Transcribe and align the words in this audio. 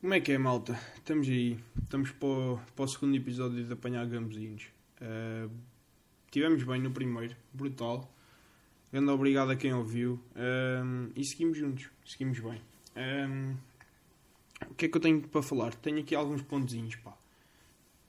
Como 0.00 0.14
é 0.14 0.20
que 0.20 0.30
é, 0.30 0.38
malta? 0.38 0.78
Estamos 0.94 1.26
aí. 1.28 1.58
Estamos 1.82 2.12
para 2.12 2.28
o, 2.28 2.60
para 2.76 2.84
o 2.84 2.88
segundo 2.88 3.16
episódio 3.16 3.64
de 3.64 3.72
Apanhar 3.72 4.06
Gambezinhos. 4.06 4.66
Uh, 5.02 5.50
tivemos 6.30 6.62
bem 6.62 6.80
no 6.80 6.92
primeiro, 6.92 7.34
brutal. 7.52 8.08
Grande 8.92 9.10
obrigado 9.10 9.50
a 9.50 9.56
quem 9.56 9.74
ouviu. 9.74 10.22
Um, 10.36 11.10
e 11.16 11.24
seguimos 11.24 11.58
juntos. 11.58 11.90
Seguimos 12.06 12.38
bem. 12.38 12.62
Um, 12.96 13.56
o 14.70 14.74
que 14.74 14.86
é 14.86 14.88
que 14.88 14.96
eu 14.96 15.00
tenho 15.00 15.20
para 15.20 15.42
falar? 15.42 15.74
Tenho 15.74 15.98
aqui 15.98 16.14
alguns 16.14 16.42
pontozinhos, 16.42 16.94
pá. 16.94 17.18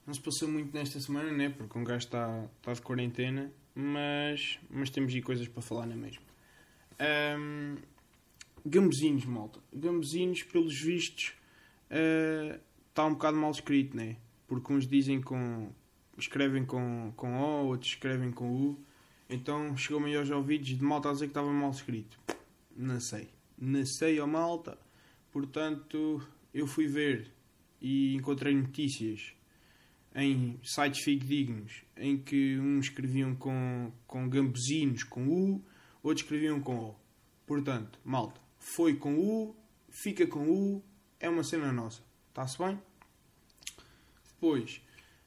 Não 0.06 0.14
se 0.14 0.20
passou 0.20 0.48
muito 0.48 0.72
nesta 0.72 1.00
semana, 1.00 1.32
né? 1.32 1.48
Porque 1.48 1.76
um 1.76 1.82
gajo 1.82 2.04
está, 2.04 2.48
está 2.58 2.72
de 2.72 2.82
quarentena. 2.82 3.50
Mas, 3.74 4.60
mas 4.70 4.90
temos 4.90 5.12
aí 5.12 5.22
coisas 5.22 5.48
para 5.48 5.60
falar 5.60 5.86
na 5.86 5.96
mesma. 5.96 6.22
Um, 7.36 7.78
gambezinhos, 8.64 9.24
malta. 9.24 9.58
Gambezinhos, 9.72 10.44
pelos 10.44 10.80
vistos, 10.80 11.34
está 11.90 13.04
uh, 13.04 13.08
um 13.08 13.14
bocado 13.14 13.36
mal 13.36 13.50
escrito, 13.50 13.96
né? 13.96 14.16
Porque 14.46 14.72
uns 14.72 14.86
dizem 14.86 15.20
com. 15.20 15.70
escrevem 16.16 16.64
com, 16.64 17.12
com 17.16 17.36
O, 17.36 17.66
outros 17.66 17.90
escrevem 17.90 18.30
com 18.30 18.50
U. 18.50 18.78
Então 19.28 19.76
chegou-me 19.76 20.14
aos 20.16 20.30
ouvidos 20.30 20.68
de 20.68 20.82
malta 20.82 21.10
a 21.10 21.12
dizer 21.12 21.26
que 21.26 21.30
estava 21.30 21.52
mal 21.52 21.70
escrito. 21.70 22.18
Não 22.76 23.00
sei. 23.00 23.28
Não 23.58 23.84
sei, 23.84 24.18
ó 24.20 24.26
malta. 24.26 24.78
Portanto, 25.32 26.26
eu 26.52 26.66
fui 26.66 26.86
ver 26.86 27.32
e 27.80 28.14
encontrei 28.14 28.54
notícias 28.54 29.32
em 30.14 30.58
sites 30.62 31.02
fidedignos 31.04 31.84
em 31.96 32.18
que 32.18 32.58
uns 32.58 32.86
escreviam 32.86 33.34
com, 33.34 33.92
com 34.06 34.28
gambuzinos 34.28 35.04
com 35.04 35.28
U, 35.28 35.64
outros 36.02 36.24
escreviam 36.24 36.60
com 36.60 36.76
O. 36.76 36.96
Portanto, 37.46 37.98
malta, 38.04 38.40
foi 38.58 38.94
com 38.94 39.18
U, 39.18 39.56
fica 39.88 40.26
com 40.26 40.48
U, 40.48 40.82
é 41.20 41.28
uma 41.28 41.44
cena 41.44 41.70
nossa. 41.70 42.02
Está-se 42.28 42.58
bem? 42.58 42.80
Depois, 44.34 44.80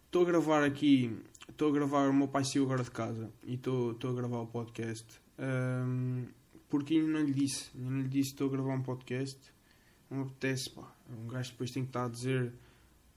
estou 0.06 0.24
a 0.24 0.26
gravar 0.26 0.64
aqui, 0.64 1.16
estou 1.48 1.70
a 1.70 1.72
gravar, 1.72 2.10
o 2.10 2.14
meu 2.14 2.28
pai 2.28 2.44
saiu 2.44 2.64
agora 2.64 2.84
de 2.84 2.92
casa 2.92 3.32
e 3.44 3.54
estou, 3.54 3.92
a 3.92 4.14
gravar 4.14 4.40
o 4.40 4.48
podcast. 4.48 5.06
Um, 5.38 6.26
porque 6.68 6.96
ainda 6.96 7.20
não 7.20 7.22
lhe 7.22 7.34
disse, 7.34 7.70
ainda 7.76 7.90
não 7.92 8.02
lhe 8.02 8.08
disse 8.08 8.32
estou 8.32 8.48
a 8.48 8.52
gravar 8.52 8.74
um 8.74 8.82
podcast. 8.82 9.40
Não 10.10 10.18
me 10.18 10.24
apetece, 10.24 10.70
pá. 10.72 10.92
Um 11.10 11.28
gajo 11.28 11.52
depois 11.52 11.72
tem 11.72 11.84
que 11.84 11.90
estar 11.90 12.06
a 12.06 12.10
dizer 12.10 12.54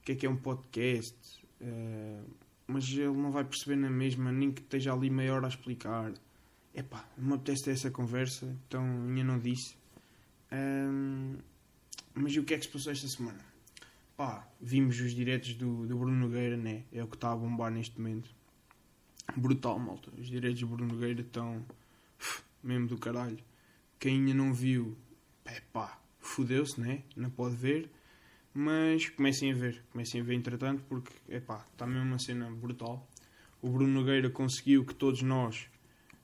o 0.00 0.04
que 0.04 0.12
é 0.12 0.14
que 0.14 0.26
é 0.26 0.30
um 0.30 0.36
podcast. 0.36 1.16
Uh, 1.60 2.24
mas 2.66 2.88
ele 2.90 3.06
não 3.06 3.30
vai 3.30 3.44
perceber 3.44 3.76
na 3.76 3.88
mesma, 3.88 4.30
nem 4.30 4.52
que 4.52 4.60
esteja 4.60 4.92
ali 4.92 5.08
meia 5.08 5.34
hora 5.34 5.46
a 5.46 5.48
explicar. 5.48 6.12
Epá, 6.74 7.08
não 7.16 7.28
me 7.28 7.34
apetece 7.34 7.64
ter 7.64 7.70
essa 7.70 7.90
conversa, 7.90 8.54
então 8.66 8.82
ainda 8.82 9.24
não 9.24 9.38
disse. 9.38 9.76
Um, 10.52 11.36
mas 12.16 12.32
e 12.34 12.40
o 12.40 12.44
que 12.44 12.54
é 12.54 12.58
que 12.58 12.64
se 12.64 12.70
passou 12.70 12.92
esta 12.92 13.06
semana? 13.06 13.38
Pá, 14.16 14.48
vimos 14.60 14.98
os 15.00 15.12
diretos 15.14 15.52
do, 15.54 15.86
do 15.86 15.98
Bruno 15.98 16.16
Nogueira, 16.16 16.56
né? 16.56 16.84
É 16.90 17.04
o 17.04 17.06
que 17.06 17.16
está 17.16 17.30
a 17.30 17.36
bombar 17.36 17.70
neste 17.70 18.00
momento. 18.00 18.30
Brutal, 19.36 19.78
malta. 19.78 20.10
Os 20.18 20.26
diretos 20.26 20.60
do 20.60 20.66
Bruno 20.66 20.94
Nogueira 20.94 21.20
estão 21.20 21.64
mesmo 22.62 22.88
do 22.88 22.96
caralho. 22.96 23.38
Quem 24.00 24.16
ainda 24.16 24.32
não 24.32 24.54
viu, 24.54 24.96
pá, 25.72 26.00
fodeu-se, 26.18 26.80
né? 26.80 27.02
Não 27.14 27.28
pode 27.28 27.54
ver. 27.54 27.90
Mas 28.54 29.10
comecem 29.10 29.52
a 29.52 29.54
ver, 29.54 29.84
comecem 29.92 30.22
a 30.22 30.24
ver 30.24 30.34
entretanto, 30.34 30.82
porque 30.88 31.12
é 31.28 31.38
pá, 31.38 31.66
está 31.70 31.86
mesmo 31.86 32.06
uma 32.06 32.18
cena 32.18 32.50
brutal. 32.50 33.06
O 33.60 33.68
Bruno 33.68 33.92
Nogueira 33.92 34.30
conseguiu 34.30 34.86
que 34.86 34.94
todos 34.94 35.20
nós 35.20 35.68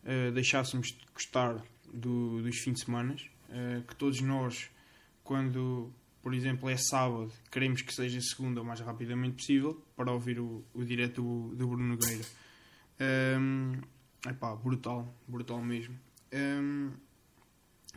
uh, 0.04 0.32
deixássemos 0.32 0.88
de 0.88 1.06
gostar 1.12 1.62
do, 1.92 2.40
dos 2.40 2.56
fins 2.56 2.74
de 2.74 2.84
semana, 2.86 3.14
uh, 3.14 3.82
que 3.82 3.94
todos 3.96 4.22
nós 4.22 4.70
quando, 5.24 5.92
por 6.22 6.34
exemplo, 6.34 6.68
é 6.68 6.76
sábado, 6.76 7.32
queremos 7.50 7.82
que 7.82 7.92
seja 7.92 8.20
segunda 8.20 8.60
o 8.60 8.64
mais 8.64 8.80
rapidamente 8.80 9.36
possível 9.36 9.82
para 9.96 10.12
ouvir 10.12 10.38
o, 10.38 10.64
o 10.74 10.84
direto 10.84 11.22
do, 11.22 11.54
do 11.54 11.66
Bruno 11.68 11.88
Nogueira. 11.88 12.24
Um, 13.38 13.80
epá, 14.28 14.54
brutal, 14.54 15.12
brutal 15.26 15.62
mesmo. 15.62 15.98
Um, 16.32 16.92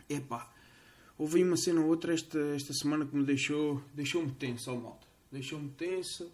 epá, 0.10 0.52
houve 1.18 1.44
uma 1.44 1.58
cena 1.58 1.82
ou 1.82 1.88
outra 1.88 2.14
esta, 2.14 2.40
esta 2.56 2.74
semana 2.74 3.06
que 3.06 3.16
me 3.16 3.24
deixou, 3.24 3.82
deixou-me 3.94 4.32
tenso, 4.32 4.72
ó 4.72 4.76
malta. 4.76 5.08
Deixou-me 5.32 5.70
tenso, 5.70 6.32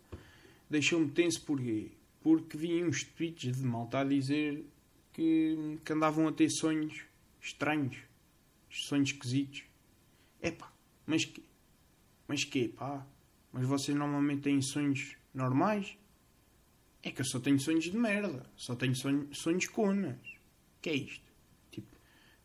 deixou-me 0.70 1.10
tenso 1.10 1.42
porquê? 1.42 1.92
Porque 2.22 2.58
vi 2.58 2.84
uns 2.84 3.04
tweets 3.04 3.58
de 3.58 3.64
malta 3.64 4.00
a 4.00 4.04
dizer 4.04 4.64
que, 5.12 5.80
que 5.84 5.94
andavam 5.94 6.28
a 6.28 6.32
ter 6.32 6.50
sonhos 6.50 7.04
estranhos, 7.42 7.98
sonhos 8.70 9.10
esquisitos. 9.10 9.64
Epá, 10.42 10.72
mas 11.12 11.26
que? 11.26 11.44
Mas 12.26 12.46
que, 12.46 12.70
pá? 12.70 13.06
Mas 13.52 13.68
vocês 13.68 13.98
normalmente 13.98 14.44
têm 14.44 14.62
sonhos 14.62 15.18
normais? 15.34 15.98
É 17.04 17.12
que 17.12 17.20
eu 17.20 17.26
só 17.26 17.38
tenho 17.38 17.60
sonhos 17.60 17.84
de 17.84 17.98
merda. 17.98 18.50
Só 18.56 18.76
tenho 18.76 18.96
sonhos, 18.96 19.38
sonhos 19.38 19.68
conas. 19.68 20.16
que 20.82 20.90
é 20.90 20.96
isto? 20.96 21.30
Tipo, 21.70 21.94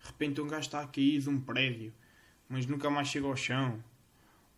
de 0.00 0.06
repente 0.08 0.40
um 0.40 0.48
gajo 0.48 0.66
está 0.66 0.80
a 0.80 0.88
cair 0.88 1.20
de 1.20 1.28
um 1.28 1.40
prédio, 1.40 1.94
mas 2.48 2.66
nunca 2.66 2.90
mais 2.90 3.06
chega 3.06 3.28
ao 3.28 3.36
chão. 3.36 3.80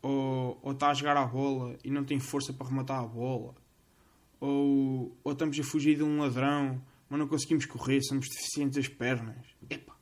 Ou, 0.00 0.58
ou 0.62 0.72
está 0.72 0.88
a 0.88 0.94
jogar 0.94 1.18
a 1.18 1.26
bola 1.26 1.76
e 1.84 1.90
não 1.90 2.02
tem 2.02 2.18
força 2.18 2.50
para 2.50 2.66
rematar 2.66 3.04
a 3.04 3.06
bola. 3.06 3.54
Ou, 4.40 5.14
ou 5.22 5.32
estamos 5.32 5.60
a 5.60 5.62
fugir 5.62 5.96
de 5.96 6.02
um 6.02 6.18
ladrão, 6.18 6.82
mas 7.10 7.18
não 7.18 7.28
conseguimos 7.28 7.66
correr, 7.66 8.00
somos 8.02 8.26
deficientes 8.26 8.76
das 8.76 8.88
pernas. 8.88 9.44
Epá, 9.68 9.94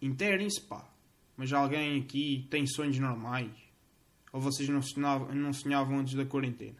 interem-se, 0.00 0.60
pá. 0.60 0.89
Mas 1.40 1.54
alguém 1.54 1.98
aqui 1.98 2.46
tem 2.50 2.66
sonhos 2.66 2.98
normais? 2.98 3.50
Ou 4.30 4.42
vocês 4.42 4.68
não 4.68 4.82
sonhavam, 4.82 5.34
não 5.34 5.54
sonhavam 5.54 5.98
antes 5.98 6.12
da 6.12 6.26
quarentena? 6.26 6.76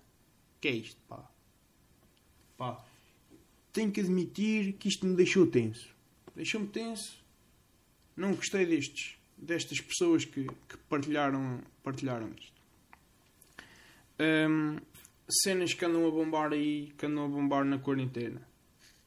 que 0.61 0.69
é 0.69 0.73
isto, 0.73 1.01
pá? 1.09 1.25
Pá, 2.59 2.85
tenho 3.73 3.91
que 3.91 4.01
admitir 4.01 4.75
que 4.75 4.87
isto 4.87 5.07
me 5.07 5.17
deixou 5.17 5.47
tenso. 5.47 5.89
Deixou-me 6.37 6.67
tenso. 6.67 7.25
Não 8.15 8.35
gostei 8.35 8.67
destes, 8.67 9.17
destas 9.35 9.81
pessoas 9.81 10.27
que, 10.27 10.47
que 10.69 10.77
partilharam, 10.91 11.63
partilharam 11.83 12.31
isto. 12.39 12.61
Um, 14.21 14.77
cenas 15.43 15.73
que 15.73 15.87
andam 15.87 16.07
a 16.07 16.11
bombar 16.11 16.53
aí, 16.53 16.93
que 16.99 17.07
andam 17.07 17.25
a 17.25 17.29
bombar 17.29 17.65
na 17.65 17.79
quarentena. 17.79 18.47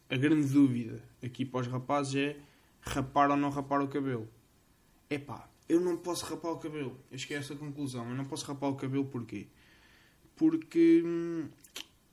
A 0.09 0.17
grande 0.17 0.47
dúvida 0.47 0.99
aqui 1.23 1.45
para 1.45 1.59
os 1.59 1.67
rapazes 1.67 2.15
é 2.15 2.37
rapar 2.81 3.29
ou 3.29 3.37
não 3.37 3.51
rapar 3.51 3.79
o 3.79 3.87
cabelo 3.87 4.27
epá, 5.15 5.49
eu 5.67 5.79
não 5.79 5.97
posso 5.97 6.25
rapar 6.25 6.51
o 6.51 6.57
cabelo. 6.57 6.99
Eu 7.11 7.17
cheguei 7.17 7.37
a 7.37 7.39
essa 7.39 7.55
conclusão. 7.55 8.07
Eu 8.09 8.15
não 8.15 8.25
posso 8.25 8.45
rapar 8.45 8.69
o 8.69 8.75
cabelo 8.75 9.05
porquê? 9.05 9.47
Porque, 10.35 11.01
hum, 11.05 11.47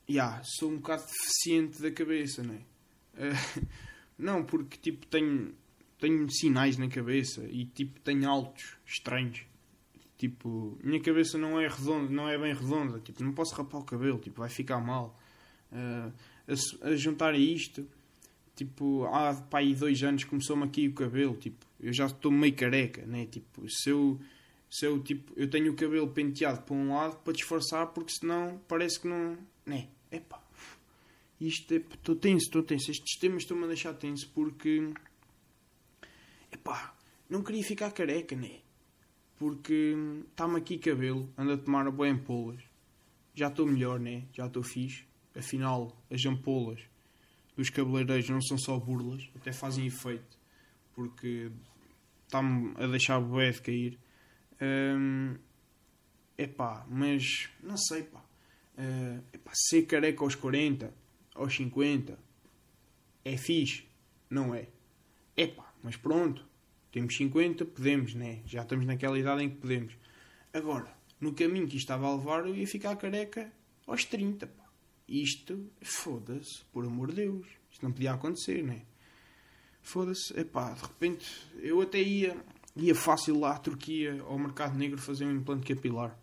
yeah, 0.09 0.41
sou 0.45 0.71
um 0.71 0.77
bocado 0.77 1.05
deficiente 1.05 1.81
da 1.83 1.91
cabeça, 1.91 2.43
não 2.43 2.55
é? 2.55 2.59
Uh, 2.59 3.67
não, 4.19 4.45
porque, 4.45 4.77
tipo, 4.79 5.07
tenho, 5.07 5.55
tenho 5.99 6.31
sinais 6.31 6.77
na 6.77 6.89
cabeça 6.89 7.43
e, 7.51 7.65
tipo, 7.67 7.99
tenho 8.01 8.29
altos 8.29 8.77
estranhos. 8.87 9.43
Tipo, 10.17 10.79
minha 10.85 11.01
cabeça 11.01 11.39
não 11.39 11.59
é 11.59 11.67
redonda, 11.67 12.13
não 12.13 12.29
é 12.29 12.39
bem 12.39 12.55
redonda. 12.55 13.01
Tipo, 13.01 13.25
não 13.25 13.33
posso 13.33 13.55
rapar 13.55 13.81
o 13.81 13.85
cabelo, 13.85 14.19
tipo, 14.19 14.41
vai 14.41 14.51
ficar 14.51 14.79
mal. 14.81 15.19
Uh, 15.73 16.13
a, 16.83 16.89
a 16.89 16.97
juntar 16.97 17.35
a 17.35 17.39
isto 17.39 17.87
tipo, 18.65 19.05
há 19.07 19.35
pá, 19.35 19.59
aí 19.59 19.75
dois 19.75 20.03
anos 20.03 20.25
começou-me 20.25 20.65
aqui 20.65 20.87
o 20.87 20.93
cabelo, 20.93 21.35
tipo, 21.35 21.65
eu 21.83 21.93
já 21.93 22.07
estou 22.07 22.31
meio 22.31 22.55
careca, 22.55 23.05
né? 23.07 23.27
Tipo, 23.27 23.69
se 23.69 23.91
eu, 23.91 24.21
se 24.69 24.87
eu, 24.87 25.03
tipo, 25.03 25.33
eu 25.37 25.49
tenho 25.49 25.73
o 25.73 25.77
cabelo 25.77 26.09
penteado 26.09 26.63
para 26.63 26.75
um 26.75 26.95
lado 26.95 27.17
para 27.19 27.33
disfarçar, 27.33 27.89
porque 27.89 28.13
senão 28.13 28.61
parece 28.69 29.01
que 29.01 29.09
não, 29.09 29.39
né? 29.65 29.89
Epá, 30.11 30.43
isto, 31.41 31.75
estou 31.75 32.17
tenso, 32.17 32.47
estou 32.47 32.63
tenso, 32.63 32.91
estes 32.91 33.19
temas 33.19 33.43
estão-me 33.43 33.65
a 33.65 33.69
deixar 33.69 33.95
tenso 33.95 34.29
porque, 34.35 34.93
epá, 36.53 36.95
não 37.29 37.43
queria 37.43 37.63
ficar 37.65 37.91
careca, 37.93 38.37
né? 38.37 38.61
Porque 39.39 39.95
está-me 40.31 40.57
aqui 40.57 40.79
cabelo, 40.79 41.33
ando 41.39 41.53
a 41.53 41.57
tomar 41.57 41.91
boas 41.91 42.13
ampolas, 42.13 42.63
já 43.35 43.49
estou 43.49 43.67
melhor, 43.67 43.99
né? 43.99 44.25
Já 44.35 44.47
estou 44.47 44.63
fixe, 44.63 45.05
afinal, 45.35 45.97
as 46.11 46.25
ampolas 46.27 46.81
dos 47.57 47.71
cabeleireiros 47.71 48.29
não 48.29 48.41
são 48.41 48.59
só 48.59 48.79
burlas, 48.79 49.29
até 49.35 49.53
fazem 49.53 49.87
efeito, 49.87 50.39
porque 50.95 51.51
está-me 52.31 52.75
a 52.77 52.87
deixar 52.87 53.21
bué 53.21 53.51
de 53.51 53.61
cair. 53.61 53.99
Um, 54.63 55.37
epá, 56.39 56.87
mas 56.89 57.49
não 57.63 57.77
sei, 57.77 58.05
pá. 58.05 58.25
Uh, 58.79 59.23
epá, 59.33 59.51
ser 59.53 59.83
careca 59.83 60.23
aos 60.23 60.35
40, 60.37 60.95
aos 61.35 61.55
50, 61.55 62.19
é 63.25 63.37
fixe, 63.37 63.85
não 64.31 64.55
é? 64.55 64.69
Epá, 65.37 65.75
mas 65.83 65.97
pronto, 65.97 66.47
temos 66.93 67.17
50, 67.17 67.65
podemos, 67.65 68.15
né? 68.15 68.41
Já 68.47 68.63
estamos 68.63 68.87
naquela 68.87 69.19
idade 69.19 69.43
em 69.43 69.51
que 69.51 69.57
podemos. 69.57 69.95
Agora, 70.53 70.97
no 71.21 71.35
caminho 71.35 71.69
que 71.69 71.77
estava 71.77 72.07
a 72.07 72.17
levar, 72.17 72.47
eu 72.47 72.55
ia 72.55 72.67
ficar 72.67 72.97
careca 72.97 73.53
aos 73.87 74.05
30, 74.05 74.47
pá. 74.47 74.65
Isto, 75.09 75.69
foda-se, 75.83 76.65
por 76.73 76.85
amor 76.85 77.09
de 77.09 77.17
Deus. 77.17 77.47
Isto 77.71 77.85
não 77.85 77.93
podia 77.93 78.13
acontecer, 78.13 78.63
né? 78.63 78.83
Foda-se, 79.83 80.39
epá, 80.39 80.73
de 80.73 80.83
repente 80.83 81.27
eu 81.61 81.81
até 81.81 82.01
ia, 82.01 82.37
ia 82.77 82.95
fácil 82.95 83.39
lá 83.39 83.57
à 83.57 83.59
Turquia, 83.59 84.23
ao 84.23 84.39
mercado 84.39 84.77
negro, 84.77 84.99
fazer 84.99 85.25
um 85.25 85.35
implante 85.35 85.75
capilar. 85.75 86.19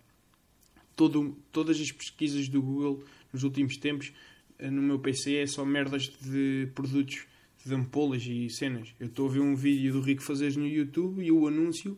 todo, 0.95 1.37
todas 1.51 1.79
as 1.79 1.91
pesquisas 1.91 2.47
do 2.47 2.61
Google 2.61 3.03
nos 3.31 3.43
últimos 3.43 3.77
tempos 3.77 4.13
eh, 4.59 4.69
no 4.69 4.81
meu 4.81 4.99
PC 4.99 5.35
é 5.35 5.47
só 5.47 5.63
merdas 5.65 6.03
de 6.21 6.69
produtos 6.73 7.25
de 7.65 7.75
ampolas 7.75 8.23
e 8.23 8.49
cenas. 8.49 8.93
Eu 8.99 9.07
estou 9.07 9.27
a 9.27 9.31
ver 9.31 9.41
um 9.41 9.55
vídeo 9.55 9.93
do 9.93 10.01
Rico 10.01 10.23
Fazeres 10.23 10.55
no 10.55 10.65
YouTube 10.65 11.23
e 11.23 11.31
o 11.31 11.47
anúncio 11.47 11.97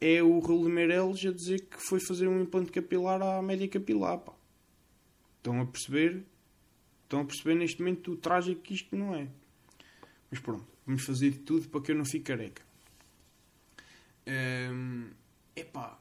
é 0.00 0.22
o 0.22 0.38
Raul 0.38 0.68
Meireles 0.68 1.24
a 1.26 1.32
dizer 1.32 1.62
que 1.62 1.76
foi 1.78 1.98
fazer 2.00 2.28
um 2.28 2.40
implante 2.40 2.70
capilar 2.70 3.20
à 3.20 3.42
média 3.42 3.66
capilar. 3.68 4.18
Pá. 4.18 4.32
Estão 5.38 5.60
a 5.60 5.66
perceber? 5.66 6.24
Estão 7.02 7.20
a 7.20 7.24
perceber 7.24 7.54
neste 7.56 7.80
momento 7.80 8.12
o 8.12 8.16
trágico 8.16 8.62
que 8.62 8.74
isto 8.74 8.94
não 8.96 9.14
é. 9.14 9.28
Mas 10.30 10.40
pronto, 10.40 10.66
vamos 10.86 11.02
fazer 11.04 11.30
de 11.30 11.38
tudo 11.40 11.68
para 11.68 11.80
que 11.80 11.92
eu 11.92 11.96
não 11.96 12.04
fique 12.04 12.24
careca. 12.24 12.62
Um, 14.26 15.10
epá, 15.54 15.98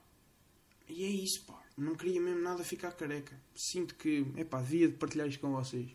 e 0.87 1.03
é 1.03 1.07
isso, 1.07 1.43
pá. 1.45 1.61
Não 1.77 1.95
queria 1.95 2.21
mesmo 2.21 2.41
nada 2.41 2.63
ficar 2.63 2.91
careca. 2.91 3.35
Sinto 3.55 3.95
que, 3.95 4.25
epá, 4.37 4.61
devia 4.61 4.87
de 4.87 4.93
partilhar 4.93 5.27
isto 5.27 5.39
com 5.39 5.51
vocês. 5.51 5.89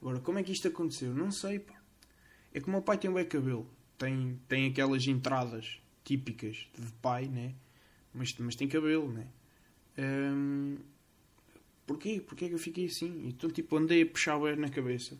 Agora, 0.00 0.20
como 0.20 0.38
é 0.38 0.42
que 0.42 0.52
isto 0.52 0.68
aconteceu? 0.68 1.14
Não 1.14 1.30
sei, 1.30 1.58
pá. 1.58 1.80
É 2.52 2.60
que 2.60 2.68
o 2.68 2.70
meu 2.70 2.82
pai 2.82 2.98
tem 2.98 3.10
um 3.10 3.14
bem 3.14 3.24
cabelo. 3.24 3.68
Tem, 3.96 4.38
tem 4.48 4.66
aquelas 4.66 5.06
entradas 5.06 5.80
típicas 6.04 6.68
de 6.76 6.92
pai, 7.00 7.28
né? 7.28 7.54
Mas, 8.12 8.36
mas 8.38 8.56
tem 8.56 8.68
cabelo, 8.68 9.10
né? 9.10 9.26
Um, 9.96 10.76
porquê? 11.86 12.20
Porquê 12.20 12.46
é 12.46 12.48
que 12.48 12.54
eu 12.54 12.58
fiquei 12.58 12.86
assim? 12.86 13.26
Então, 13.28 13.48
tipo, 13.48 13.76
andei 13.76 14.02
a 14.02 14.06
puxar 14.06 14.36
o 14.36 14.44
ar 14.44 14.56
na 14.56 14.68
cabeça. 14.68 15.18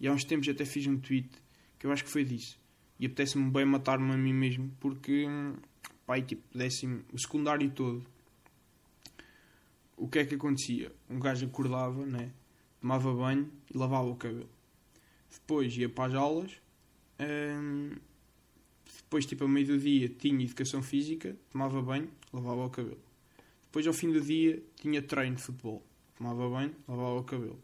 E 0.00 0.08
há 0.08 0.12
uns 0.12 0.24
tempos 0.24 0.48
até 0.48 0.64
fiz 0.64 0.86
um 0.86 0.98
tweet 0.98 1.30
que 1.78 1.86
eu 1.86 1.92
acho 1.92 2.04
que 2.04 2.10
foi 2.10 2.24
disso. 2.24 2.58
E 3.02 3.06
apetece-me 3.06 3.50
bem 3.50 3.64
matar-me 3.64 4.12
a 4.12 4.16
mim 4.16 4.32
mesmo 4.32 4.70
porque, 4.78 5.26
pai, 6.06 6.22
tipo, 6.22 6.56
décimo, 6.56 7.02
o 7.12 7.18
secundário 7.18 7.68
todo. 7.68 8.06
O 9.96 10.06
que 10.06 10.20
é 10.20 10.24
que 10.24 10.36
acontecia? 10.36 10.92
Um 11.10 11.18
gajo 11.18 11.44
acordava, 11.44 12.06
né? 12.06 12.30
Tomava 12.80 13.12
banho 13.12 13.50
e 13.74 13.76
lavava 13.76 14.06
o 14.06 14.14
cabelo. 14.14 14.48
Depois 15.28 15.76
ia 15.76 15.88
para 15.88 16.12
as 16.12 16.14
aulas. 16.14 16.52
Um, 17.18 17.96
depois, 18.98 19.26
tipo, 19.26 19.42
ao 19.42 19.48
meio 19.48 19.66
do 19.66 19.78
dia, 19.80 20.08
tinha 20.08 20.44
educação 20.44 20.80
física, 20.80 21.36
tomava 21.50 21.82
banho, 21.82 22.08
lavava 22.32 22.66
o 22.66 22.70
cabelo. 22.70 23.00
Depois, 23.64 23.84
ao 23.84 23.92
fim 23.92 24.12
do 24.12 24.20
dia, 24.20 24.62
tinha 24.76 25.02
treino 25.02 25.34
de 25.34 25.42
futebol, 25.42 25.84
tomava 26.16 26.48
banho, 26.48 26.72
lavava 26.86 27.18
o 27.18 27.24
cabelo. 27.24 27.58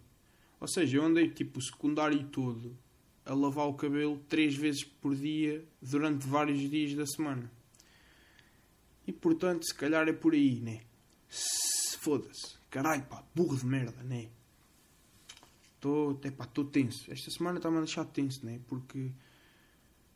Ou 0.58 0.66
seja, 0.66 0.96
eu 0.96 1.04
andei, 1.04 1.30
tipo, 1.30 1.60
o 1.60 1.62
secundário 1.62 2.24
todo 2.24 2.76
a 3.28 3.34
lavar 3.34 3.68
o 3.68 3.74
cabelo 3.74 4.18
três 4.26 4.54
vezes 4.54 4.82
por 4.82 5.14
dia 5.14 5.62
durante 5.82 6.26
vários 6.26 6.58
dias 6.70 6.94
da 6.94 7.06
semana. 7.06 7.52
E, 9.06 9.12
portanto, 9.12 9.66
se 9.66 9.74
calhar 9.74 10.08
é 10.08 10.14
por 10.14 10.32
aí, 10.32 10.58
né? 10.60 10.80
Foda-se. 11.98 12.56
Caralho, 12.70 13.04
pá, 13.04 13.22
burro 13.34 13.56
de 13.56 13.66
merda, 13.66 14.02
né? 14.02 14.30
Estou, 15.74 16.14
tenso. 16.72 17.12
Esta 17.12 17.30
semana 17.30 17.58
está-me 17.58 17.76
a 17.76 17.80
deixar 17.80 18.06
tenso, 18.06 18.44
né? 18.46 18.60
Porque 18.66 19.12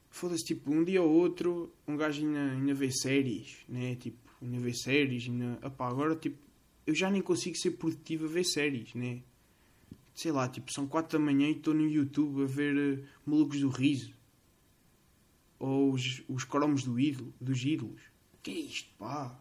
foda-se, 0.09 0.45
tipo, 0.45 0.73
um 0.73 0.83
dia 0.83 1.03
ou 1.03 1.13
outro, 1.13 1.71
um 1.87 1.97
gajo 1.97 2.27
ainda, 2.27 2.53
ainda 2.53 2.75
vê 2.75 2.91
séries, 2.91 3.59
né? 3.69 3.95
Tipo, 3.97 4.19
ainda 4.41 4.59
vê 4.59 4.73
séries, 4.73 5.29
ainda... 5.29 5.59
Epá, 5.63 5.87
agora, 5.87 6.17
tipo, 6.17 6.39
eu 6.87 6.95
já 6.95 7.11
nem 7.11 7.21
consigo 7.21 7.57
ser 7.57 7.73
produtivo 7.73 8.25
a 8.25 8.29
ver 8.29 8.45
séries, 8.45 8.95
né? 8.95 9.23
Sei 10.15 10.31
lá, 10.31 10.49
tipo, 10.49 10.73
são 10.73 10.87
quatro 10.87 11.19
da 11.19 11.25
manhã 11.25 11.49
e 11.49 11.53
estou 11.53 11.75
no 11.75 11.89
YouTube 11.89 12.43
a 12.43 12.47
ver 12.47 12.77
uh, 12.77 13.05
Malucos 13.25 13.61
do 13.61 13.69
Riso. 13.69 14.13
Ou 15.59 15.93
os, 15.93 16.23
os 16.29 16.45
cromos 16.45 16.85
do 16.85 16.99
ídolo, 16.99 17.33
dos 17.41 17.65
ídolos. 17.65 18.03
Que 18.43 18.51
é 18.51 18.55
isto, 18.55 18.91
pá? 18.99 19.39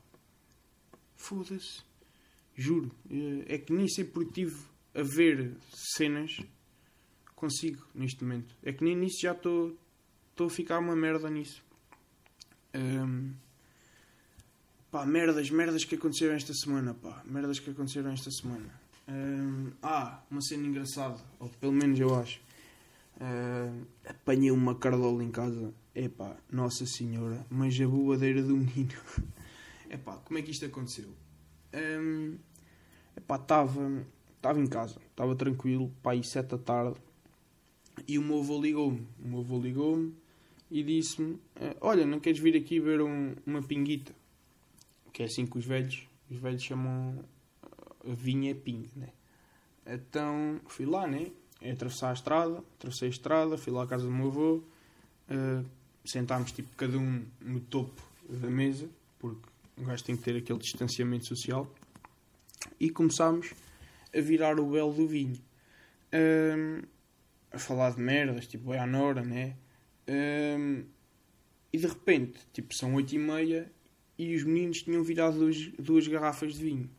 Foda-se. 1.15 1.81
Juro. 2.55 2.91
Uh, 3.09 3.43
é 3.47 3.57
que 3.57 3.73
nem 3.73 3.87
ser 3.87 4.05
produtivo 4.05 4.69
a 4.93 5.03
ver 5.03 5.55
cenas 5.73 6.37
consigo 7.35 7.85
neste 7.93 8.23
momento. 8.23 8.55
É 8.61 8.71
que 8.71 8.83
nem 8.83 8.95
nisso 8.95 9.21
já 9.21 9.31
estou 9.31 9.77
a 10.39 10.49
ficar 10.49 10.79
uma 10.79 10.95
merda 10.95 11.29
nisso. 11.29 11.63
Um, 12.73 13.33
pá, 14.91 15.05
merdas, 15.05 15.49
merdas 15.49 15.83
que 15.83 15.95
aconteceram 15.95 16.35
esta 16.35 16.53
semana, 16.53 16.93
pá. 16.93 17.23
Merdas 17.25 17.59
que 17.59 17.69
aconteceram 17.69 18.11
esta 18.11 18.29
semana. 18.29 18.79
Ah, 19.81 20.21
uma 20.29 20.41
cena 20.41 20.67
engraçada, 20.67 21.19
ou 21.39 21.49
pelo 21.49 21.73
menos 21.73 21.99
eu 21.99 22.15
acho. 22.15 22.39
Uh, 23.17 23.85
apanhei 24.05 24.51
uma 24.51 24.75
cardola 24.75 25.23
em 25.23 25.31
casa. 25.31 25.73
Epá, 25.93 26.37
Nossa 26.51 26.85
Senhora, 26.85 27.45
mas 27.49 27.79
a 27.79 27.87
bobadeira 27.87 28.41
do 28.41 28.55
menino. 28.55 28.93
Epá, 29.89 30.15
como 30.17 30.39
é 30.39 30.41
que 30.41 30.51
isto 30.51 30.65
aconteceu? 30.65 31.09
Um, 31.73 32.37
epá, 33.17 33.35
estava 33.35 34.05
estava 34.41 34.59
em 34.59 34.65
casa, 34.65 34.99
estava 35.11 35.35
tranquilo, 35.35 35.91
pá, 36.01 36.11
aí 36.11 36.23
sete 36.23 36.49
da 36.49 36.57
tarde. 36.57 36.99
E 38.07 38.17
o 38.17 38.21
meu 38.21 38.39
avô 38.39 38.59
ligou-me. 38.59 39.07
O 39.23 39.27
meu 39.27 39.39
avô 39.39 39.59
ligou-me 39.59 40.15
e 40.69 40.81
disse-me: 40.83 41.37
eh, 41.55 41.75
Olha, 41.79 42.05
não 42.05 42.19
queres 42.19 42.39
vir 42.39 42.55
aqui 42.55 42.79
ver 42.79 43.01
um, 43.01 43.35
uma 43.45 43.61
pinguita? 43.61 44.13
Que 45.13 45.23
é 45.23 45.25
assim 45.25 45.45
que 45.45 45.57
os 45.57 45.65
velhos, 45.65 46.07
os 46.29 46.37
velhos 46.37 46.63
chamam 46.63 47.23
vinha 48.03 48.53
ping, 48.55 48.89
né? 48.95 49.09
Então 49.85 50.59
fui 50.67 50.85
lá, 50.85 51.07
né? 51.07 51.31
Atravessar 51.61 52.09
a 52.09 52.13
estrada, 52.13 52.63
atravessei 52.75 53.07
a 53.07 53.11
estrada, 53.11 53.57
fui 53.57 53.71
lá 53.71 53.83
à 53.83 53.87
casa 53.87 54.05
do 54.05 54.11
meu 54.11 54.27
avô, 54.27 54.55
uh, 55.29 55.65
sentámos 56.03 56.51
tipo 56.51 56.75
cada 56.75 56.97
um 56.97 57.23
no 57.39 57.59
topo 57.59 58.01
da 58.27 58.49
mesa, 58.49 58.89
porque 59.19 59.47
um 59.77 59.83
gajo 59.83 60.03
tem 60.03 60.15
que 60.15 60.23
ter 60.23 60.35
aquele 60.37 60.59
distanciamento 60.59 61.27
social, 61.27 61.71
e 62.79 62.89
começámos 62.89 63.53
a 64.15 64.19
virar 64.19 64.59
o 64.59 64.65
belo 64.69 64.93
do 64.93 65.07
vinho. 65.07 65.39
Um, 66.13 66.81
a 67.51 67.59
falar 67.59 67.91
de 67.91 67.99
merdas, 67.99 68.47
tipo, 68.47 68.73
é 68.73 68.79
a 68.79 68.87
Nora, 68.87 69.23
né? 69.23 69.55
Um, 70.07 70.83
e 71.71 71.77
de 71.77 71.87
repente, 71.87 72.39
tipo, 72.53 72.73
são 72.73 72.93
oito 72.95 73.13
e 73.13 73.17
meia 73.17 73.71
e 74.17 74.35
os 74.35 74.43
meninos 74.43 74.83
tinham 74.83 75.03
virado 75.03 75.39
duas, 75.39 75.67
duas 75.79 76.07
garrafas 76.07 76.55
de 76.55 76.63
vinho. 76.63 76.89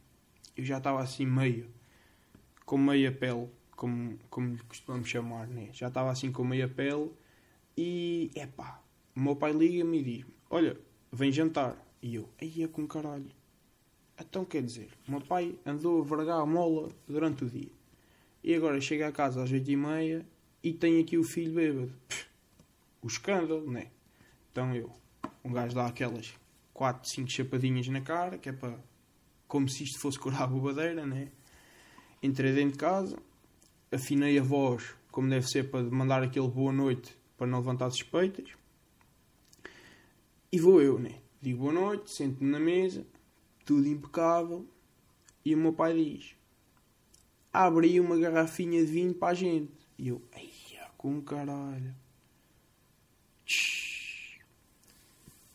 Eu 0.56 0.64
já 0.64 0.78
estava 0.78 1.00
assim 1.00 1.26
meio, 1.26 1.68
com 2.64 2.78
meia 2.78 3.10
pele, 3.10 3.48
como, 3.76 4.18
como 4.30 4.62
costumamos 4.64 5.08
chamar, 5.08 5.46
né? 5.46 5.68
Já 5.72 5.88
estava 5.88 6.10
assim 6.10 6.30
com 6.30 6.44
meia 6.44 6.68
pele 6.68 7.10
e, 7.76 8.30
epá, 8.34 8.82
o 9.16 9.20
meu 9.20 9.36
pai 9.36 9.52
liga-me 9.52 10.00
e 10.00 10.02
diz 10.02 10.26
olha, 10.50 10.78
vem 11.10 11.32
jantar. 11.32 11.76
E 12.02 12.16
eu, 12.16 12.28
aí 12.40 12.62
é 12.62 12.68
com 12.68 12.86
caralho. 12.86 13.30
Então 14.20 14.44
quer 14.44 14.62
dizer, 14.62 14.90
o 15.06 15.10
meu 15.10 15.20
pai 15.20 15.58
andou 15.64 16.02
a 16.02 16.04
vergar 16.04 16.40
a 16.40 16.46
mola 16.46 16.90
durante 17.08 17.44
o 17.44 17.50
dia. 17.50 17.70
E 18.44 18.54
agora 18.54 18.80
chega 18.80 19.08
a 19.08 19.12
casa 19.12 19.42
às 19.42 19.50
oito 19.50 19.70
e 19.70 19.76
meia 19.76 20.26
e 20.62 20.72
tem 20.72 21.00
aqui 21.00 21.16
o 21.16 21.24
filho 21.24 21.54
bêbado 21.54 21.92
o 23.02 23.08
escândalo, 23.08 23.68
né? 23.68 23.88
Então 24.50 24.74
eu, 24.74 24.90
um 25.44 25.52
gajo 25.52 25.74
dá 25.74 25.86
aquelas 25.86 26.32
4, 26.72 27.08
5 27.08 27.28
chapadinhas 27.28 27.88
na 27.88 28.00
cara, 28.00 28.38
que 28.38 28.48
é 28.48 28.52
para. 28.52 28.78
Como 29.52 29.68
se 29.68 29.84
isto 29.84 29.98
fosse 29.98 30.18
curar 30.18 30.44
a 30.44 30.46
bobadeira, 30.46 31.04
né? 31.04 31.28
Entrei 32.22 32.54
dentro 32.54 32.72
de 32.72 32.78
casa, 32.78 33.18
afinei 33.92 34.38
a 34.38 34.42
voz, 34.42 34.94
como 35.10 35.28
deve 35.28 35.46
ser, 35.46 35.70
para 35.70 35.82
mandar 35.82 36.22
aquele 36.22 36.48
boa 36.48 36.72
noite, 36.72 37.14
para 37.36 37.46
não 37.46 37.58
levantar 37.58 37.90
suspeitas. 37.90 38.48
E 40.50 40.58
vou 40.58 40.80
eu, 40.80 40.98
né? 40.98 41.20
Digo 41.42 41.64
boa 41.64 41.72
noite, 41.74 42.10
sento-me 42.10 42.50
na 42.50 42.58
mesa, 42.58 43.06
tudo 43.62 43.86
impecável. 43.86 44.66
E 45.44 45.54
o 45.54 45.58
meu 45.58 45.74
pai 45.74 46.02
diz: 46.02 46.34
abre 47.52 47.88
aí 47.88 48.00
uma 48.00 48.16
garrafinha 48.16 48.82
de 48.82 48.90
vinho 48.90 49.12
para 49.12 49.32
a 49.32 49.34
gente. 49.34 49.86
E 49.98 50.08
eu, 50.08 50.22
ai, 50.34 50.50
com 50.96 51.20
caralho. 51.20 51.94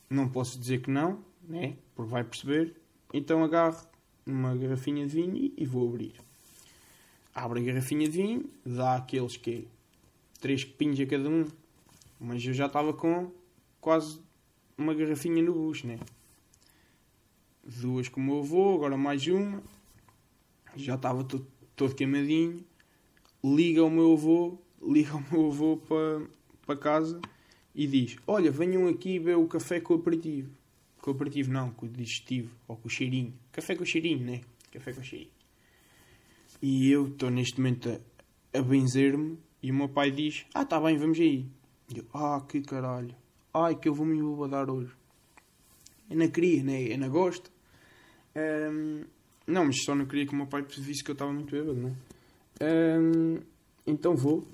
Não 0.07 0.29
posso 0.29 0.59
dizer 0.59 0.83
que 0.83 0.91
não, 0.91 1.25
né? 1.41 1.75
Porque 1.95 2.11
vai 2.11 2.23
perceber. 2.23 2.75
Então 3.13 3.43
agarro 3.43 3.87
uma 4.25 4.55
garrafinha 4.55 5.07
de 5.07 5.13
vinho 5.13 5.53
e 5.55 5.65
vou 5.65 5.87
abrir. 5.87 6.13
Abre 7.33 7.61
a 7.61 7.63
garrafinha 7.63 8.09
de 8.09 8.17
vinho, 8.17 8.49
dá 8.65 8.95
aqueles 8.95 9.37
que 9.37 9.51
é 9.51 9.63
três 10.41 10.63
copinhos 10.63 10.99
a 10.99 11.05
cada 11.05 11.29
um. 11.29 11.45
Mas 12.19 12.43
eu 12.45 12.53
já 12.53 12.65
estava 12.65 12.93
com 12.93 13.31
quase 13.79 14.19
uma 14.77 14.93
garrafinha 14.93 15.41
no 15.41 15.53
bucho, 15.53 15.87
né? 15.87 15.99
Duas 17.63 18.07
com 18.09 18.19
o 18.19 18.23
meu 18.23 18.39
avô, 18.39 18.75
agora 18.75 18.97
mais 18.97 19.25
uma. 19.27 19.61
Já 20.75 20.95
estava 20.95 21.23
todo, 21.23 21.47
todo 21.75 21.95
queimadinho. 21.95 22.63
Liga 23.43 23.83
o 23.83 23.89
meu 23.89 24.13
avô, 24.13 24.57
liga 24.81 25.15
o 25.15 25.23
meu 25.31 25.51
avô 25.51 25.77
para, 25.77 26.27
para 26.65 26.75
casa 26.75 27.21
e 27.75 27.85
diz: 27.85 28.17
Olha, 28.25 28.51
venham 28.51 28.87
aqui 28.87 29.19
ver 29.19 29.37
o 29.37 29.47
café 29.47 29.79
com 29.79 29.93
aperitivo. 29.93 30.49
Com 31.07 31.11
o 31.11 31.15
aperitivo 31.15 31.53
não, 31.53 31.71
com 31.71 31.85
o 31.85 31.89
digestivo, 31.89 32.53
ou 32.67 32.75
com 32.75 32.89
o 32.89 32.91
cheirinho. 32.91 33.33
Café 33.53 33.77
com 33.77 33.85
cheirinho, 33.85 34.25
né? 34.25 34.41
Café 34.69 34.91
com 34.91 35.01
cheirinho. 35.01 35.31
E 36.61 36.91
eu 36.91 37.07
estou 37.07 37.29
neste 37.29 37.61
momento 37.61 37.87
a, 38.53 38.59
a 38.59 38.61
benzer-me 38.61 39.39
e 39.63 39.71
o 39.71 39.73
meu 39.73 39.87
pai 39.87 40.11
diz: 40.11 40.45
Ah, 40.53 40.65
tá 40.65 40.77
bem, 40.81 40.97
vamos 40.97 41.17
aí. 41.17 41.47
E 41.87 41.99
eu: 41.99 42.05
Ah, 42.13 42.45
que 42.45 42.59
caralho. 42.59 43.15
Ai, 43.53 43.77
que 43.77 43.87
eu 43.87 43.93
vou 43.93 44.05
me 44.05 44.17
embobadar 44.17 44.69
hoje. 44.69 44.91
Eu 46.09 46.17
não 46.17 46.27
queria, 46.27 46.61
né? 46.61 46.91
Eu 46.91 46.97
não 46.97 47.09
gosto. 47.09 47.49
Um, 48.35 49.05
Não, 49.47 49.63
mas 49.63 49.85
só 49.85 49.95
não 49.95 50.05
queria 50.05 50.27
que 50.27 50.33
o 50.33 50.35
meu 50.35 50.47
pai 50.47 50.61
visse 50.63 51.05
que 51.05 51.11
eu 51.11 51.13
estava 51.13 51.31
muito 51.31 51.49
bêbado, 51.49 51.73
não 51.73 51.95
é? 52.59 52.99
Hum, 52.99 53.39
então 53.85 54.13
vou, 54.13 54.45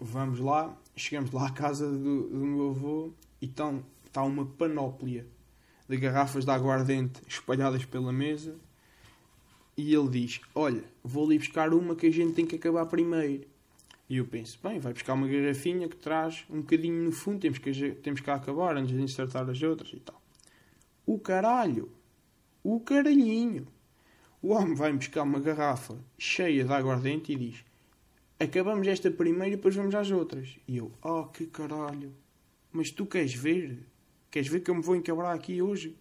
vamos 0.00 0.40
lá, 0.40 0.74
chegamos 0.96 1.30
lá 1.32 1.48
à 1.48 1.52
casa 1.52 1.86
do, 1.86 2.30
do 2.30 2.46
meu 2.46 2.70
avô 2.70 3.12
e 3.42 3.44
então 3.44 3.84
está 4.06 4.22
uma 4.22 4.46
panóplia 4.46 5.26
de 5.92 5.98
garrafas 5.98 6.44
de 6.46 6.50
aguardente 6.50 7.20
espalhadas 7.28 7.84
pela 7.84 8.12
mesa 8.12 8.56
e 9.76 9.94
ele 9.94 10.08
diz: 10.08 10.40
Olha, 10.54 10.82
vou 11.04 11.26
ali 11.26 11.38
buscar 11.38 11.72
uma 11.74 11.94
que 11.94 12.06
a 12.06 12.10
gente 12.10 12.32
tem 12.32 12.46
que 12.46 12.56
acabar 12.56 12.86
primeiro. 12.86 13.46
E 14.08 14.16
eu 14.16 14.26
penso: 14.26 14.58
Bem, 14.62 14.78
vai 14.78 14.94
buscar 14.94 15.12
uma 15.12 15.28
garrafinha 15.28 15.88
que 15.88 15.96
traz 15.96 16.44
um 16.48 16.60
bocadinho 16.60 17.04
no 17.04 17.12
fundo, 17.12 17.40
temos 17.40 17.58
que, 17.58 17.92
temos 17.96 18.20
que 18.20 18.30
acabar 18.30 18.76
antes 18.76 18.94
de 18.94 19.02
insertar 19.02 19.48
as 19.48 19.62
outras 19.62 19.92
e 19.92 20.00
tal. 20.00 20.20
O 21.04 21.18
caralho! 21.18 21.90
O 22.62 22.80
caralhinho! 22.80 23.66
O 24.40 24.48
homem 24.48 24.74
vai 24.74 24.92
buscar 24.92 25.22
uma 25.22 25.40
garrafa 25.40 25.96
cheia 26.18 26.64
de 26.64 26.72
aguardente 26.72 27.32
e 27.32 27.36
diz: 27.36 27.64
Acabamos 28.40 28.86
esta 28.86 29.10
primeira 29.10 29.48
e 29.48 29.56
depois 29.56 29.76
vamos 29.76 29.94
às 29.94 30.10
outras. 30.10 30.58
E 30.66 30.78
eu: 30.78 30.90
Oh, 31.02 31.24
que 31.24 31.46
caralho! 31.46 32.14
Mas 32.72 32.90
tu 32.90 33.04
queres 33.04 33.34
ver? 33.34 33.91
Queres 34.32 34.48
ver 34.48 34.60
que 34.60 34.70
eu 34.70 34.74
me 34.74 34.80
vou 34.80 34.96
encabrar 34.96 35.36
aqui 35.36 35.60
hoje? 35.60 35.94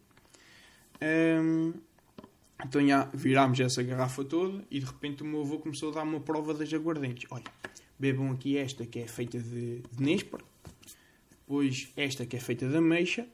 Um, 1.04 1.74
então 2.66 2.88
já 2.88 3.04
virámos 3.14 3.60
essa 3.60 3.84
garrafa 3.84 4.24
toda 4.24 4.64
e 4.72 4.80
de 4.80 4.86
repente 4.86 5.22
o 5.22 5.26
meu 5.26 5.42
avô 5.42 5.60
começou 5.60 5.92
a 5.92 5.96
dar 5.96 6.04
uma 6.04 6.22
prova 6.22 6.54
das 6.54 6.74
aguardentes. 6.74 7.30
Olha, 7.30 7.44
bebam 8.00 8.32
aqui 8.32 8.58
esta 8.58 8.86
que 8.86 9.00
é 9.00 9.08
feita 9.08 9.38
de, 9.38 9.82
de 9.82 10.26
depois 11.42 11.92
esta 11.98 12.26
que 12.26 12.38
é 12.38 12.40
feita 12.40 12.70
de 12.70 12.78
ameixa, 12.78 13.28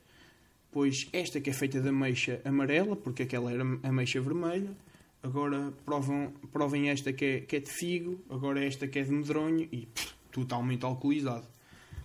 depois 0.66 1.08
esta 1.14 1.40
que 1.40 1.52
é 1.52 1.54
feita 1.54 1.80
de 1.80 1.90
ameixa 1.90 2.42
amarela, 2.44 2.96
porque 2.96 3.22
aquela 3.22 3.52
era 3.52 3.62
ameixa 3.84 4.20
vermelha, 4.20 4.76
agora 5.22 5.72
provam, 5.86 6.34
provem 6.52 6.90
esta 6.90 7.14
que 7.14 7.24
é, 7.24 7.40
que 7.42 7.58
é 7.58 7.60
de 7.60 7.70
figo, 7.70 8.20
agora 8.32 8.66
esta 8.66 8.88
que 8.88 8.98
é 8.98 9.04
de 9.04 9.12
medronho 9.12 9.70
e 9.72 9.86
pff, 9.86 10.16
totalmente 10.32 10.84
alcoolizado, 10.84 11.46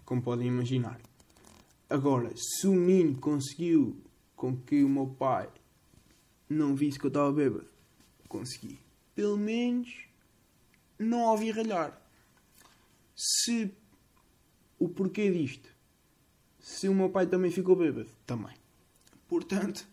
como 0.05 0.21
podem 0.21 0.49
imaginar. 0.49 1.01
Agora, 1.93 2.33
se 2.35 2.67
o 2.67 2.73
menino 2.73 3.21
conseguiu 3.21 4.03
com 4.35 4.57
que 4.57 4.83
o 4.83 4.89
meu 4.89 5.09
pai 5.09 5.47
não 6.49 6.75
visse 6.75 6.99
que 6.99 7.05
eu 7.05 7.09
estava 7.09 7.31
bêbado. 7.31 7.67
Consegui. 8.27 8.79
Pelo 9.15 9.37
menos 9.37 10.07
não 10.99 11.21
ouvi 11.21 11.51
ralhar. 11.51 12.01
Se 13.15 13.71
o 14.79 14.89
porquê 14.89 15.31
disto, 15.31 15.69
se 16.59 16.89
o 16.89 16.95
meu 16.95 17.11
pai 17.11 17.27
também 17.27 17.51
ficou 17.51 17.77
bêbado, 17.77 18.09
também. 18.25 18.57
Portanto, 19.29 19.87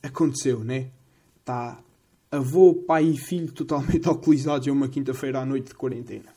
aconteceu, 0.00 0.62
né? 0.62 0.92
Está 1.40 1.82
avô, 2.30 2.72
pai 2.72 3.06
e 3.06 3.18
filho 3.18 3.52
totalmente 3.52 4.06
alcoolizados 4.08 4.68
a 4.68 4.70
uma 4.70 4.88
quinta-feira 4.88 5.40
à 5.40 5.44
noite 5.44 5.70
de 5.70 5.74
quarentena. 5.74 6.32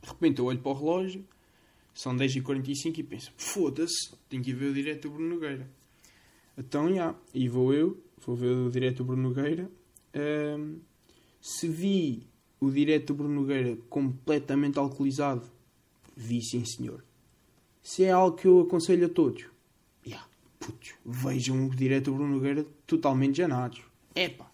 De 0.00 0.08
repente 0.08 0.38
eu 0.38 0.44
olho 0.44 0.60
para 0.60 0.70
o 0.70 0.74
relógio, 0.74 1.26
são 1.94 2.16
10h45 2.16 2.98
e 2.98 3.02
penso: 3.02 3.32
foda-se, 3.36 4.14
tenho 4.28 4.42
que 4.42 4.50
ir 4.50 4.54
ver 4.54 4.70
o 4.70 4.74
direto 4.74 5.08
do 5.08 5.14
Bruno 5.14 5.34
Nogueira. 5.34 5.70
Então, 6.56 6.88
já. 6.88 6.94
Yeah. 6.94 7.18
E 7.34 7.48
vou 7.48 7.72
eu, 7.72 8.02
vou 8.24 8.36
ver 8.36 8.48
o 8.48 8.70
direto 8.70 8.98
do 8.98 9.04
Bruno 9.04 9.22
Nogueira. 9.22 9.70
Um, 10.14 10.78
se 11.40 11.68
vi 11.68 12.26
o 12.60 12.70
direto 12.70 13.08
do 13.08 13.14
Bruno 13.14 13.40
Nogueira 13.40 13.76
completamente 13.88 14.78
alcoolizado, 14.78 15.42
vi 16.16 16.42
sim, 16.42 16.64
senhor. 16.64 17.02
Se 17.82 18.04
é 18.04 18.10
algo 18.10 18.36
que 18.36 18.46
eu 18.46 18.60
aconselho 18.60 19.06
a 19.06 19.08
todos, 19.08 19.46
yeah, 20.06 20.28
putz, 20.58 20.94
vejam 21.04 21.66
o 21.66 21.74
direto 21.74 22.10
do 22.10 22.16
Bruno 22.16 22.34
Nogueira 22.34 22.66
totalmente 22.86 23.38
janados. 23.38 23.80
Epá, 24.14 24.50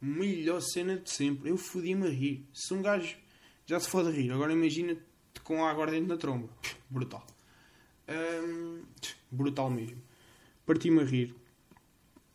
melhor 0.00 0.60
cena 0.60 0.96
de 0.96 1.08
sempre. 1.08 1.50
Eu 1.50 1.56
fodi-me 1.56 2.08
a 2.08 2.10
rir. 2.10 2.44
Se 2.52 2.74
um 2.74 2.82
gajo 2.82 3.16
já 3.64 3.78
se 3.78 3.88
fode 3.88 4.08
a 4.08 4.10
rir, 4.10 4.32
agora 4.32 4.52
imagina-te 4.52 5.11
com 5.42 5.64
a 5.64 5.70
água 5.70 5.86
dentro 5.86 6.08
na 6.08 6.16
tromba. 6.16 6.48
Brutal. 6.90 7.26
Um, 8.08 8.82
brutal 9.30 9.70
mesmo 9.70 10.02
parti-me 10.66 11.00
a 11.00 11.04
rir. 11.04 11.34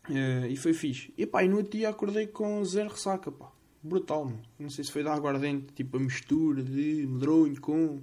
Uh, 0.08 0.46
e 0.48 0.56
foi 0.56 0.72
fixe. 0.72 1.12
E 1.18 1.26
pá, 1.26 1.44
e 1.44 1.48
no 1.48 1.58
outro 1.58 1.72
dia 1.72 1.88
acordei 1.88 2.26
com 2.26 2.64
zero 2.64 2.90
ressaca, 2.90 3.30
pá. 3.30 3.50
Brutal, 3.82 4.24
mano. 4.24 4.42
Não 4.58 4.70
sei 4.70 4.84
se 4.84 4.92
foi 4.92 5.02
da 5.02 5.12
aguardente, 5.12 5.72
tipo 5.74 5.96
a 5.96 6.00
mistura 6.00 6.62
de 6.62 7.06
medronho 7.06 7.60
com 7.60 8.02